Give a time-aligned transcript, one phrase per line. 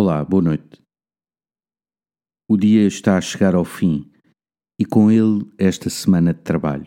[0.00, 0.80] Olá, boa noite.
[2.48, 4.08] O dia está a chegar ao fim
[4.78, 6.86] e com ele esta semana de trabalho.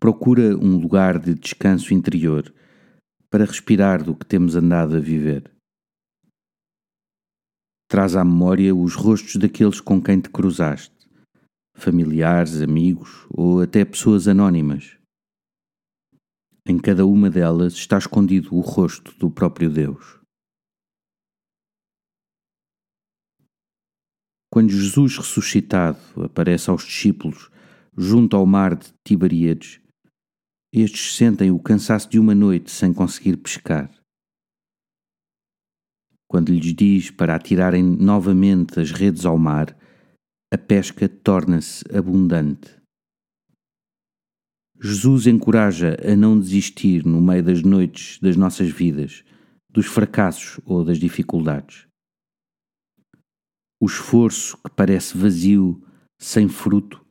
[0.00, 2.52] Procura um lugar de descanso interior
[3.30, 5.48] para respirar do que temos andado a viver.
[7.88, 11.08] Traz à memória os rostos daqueles com quem te cruzaste,
[11.76, 14.98] familiares, amigos ou até pessoas anónimas.
[16.66, 20.19] Em cada uma delas está escondido o rosto do próprio Deus.
[24.52, 27.48] Quando Jesus ressuscitado aparece aos discípulos
[27.96, 29.80] junto ao mar de Tiberíades,
[30.72, 33.88] estes sentem o cansaço de uma noite sem conseguir pescar.
[36.28, 39.76] Quando lhes diz para atirarem novamente as redes ao mar,
[40.52, 42.76] a pesca torna-se abundante.
[44.80, 49.22] Jesus encoraja a não desistir no meio das noites das nossas vidas,
[49.68, 51.89] dos fracassos ou das dificuldades.
[53.82, 55.82] O esforço que parece vazio,
[56.20, 57.02] sem fruto,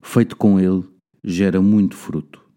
[0.00, 0.88] feito com ele,
[1.24, 2.48] gera muito fruto.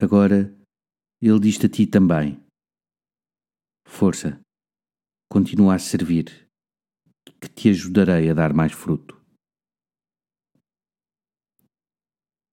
[0.00, 0.56] Agora,
[1.20, 2.40] ele diz-te a ti também:
[3.84, 4.40] Força,
[5.28, 6.48] continua a servir,
[7.40, 9.20] que te ajudarei a dar mais fruto.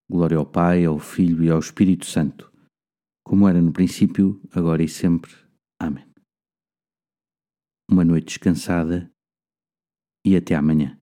[0.09, 2.51] Glória ao Pai, ao Filho e ao Espírito Santo,
[3.23, 5.42] como era no princípio, agora e sempre.
[7.93, 9.13] Uma noite descansada
[10.25, 10.99] e até amanhã.